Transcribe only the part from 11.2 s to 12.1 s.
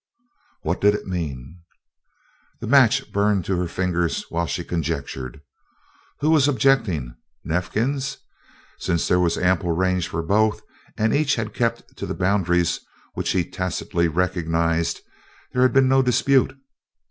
had kept to